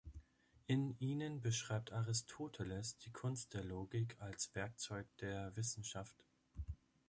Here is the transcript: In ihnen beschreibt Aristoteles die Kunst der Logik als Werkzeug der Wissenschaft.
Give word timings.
In 0.65 0.95
ihnen 0.99 1.41
beschreibt 1.41 1.91
Aristoteles 1.93 2.97
die 2.97 3.11
Kunst 3.11 3.53
der 3.53 3.63
Logik 3.63 4.19
als 4.19 4.55
Werkzeug 4.55 5.05
der 5.17 5.55
Wissenschaft. 5.55 6.23